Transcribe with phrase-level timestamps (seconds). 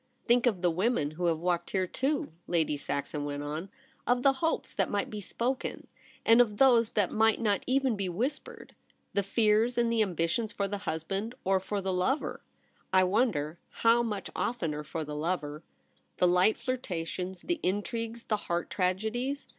[0.15, 3.69] * Think of the women who have walked here, too!' Lady Saxon went on;^
[4.07, 5.85] of the hopes that might be spoken,
[6.25, 8.73] and of those that might not even be whispered;
[9.13, 12.41] the fears and the ambitions for the husband, or for the lover—
[12.91, 15.61] I wonder how much oftener for the lover—
[16.17, 19.47] the light flirtations, the intrigues, the heart tragedies.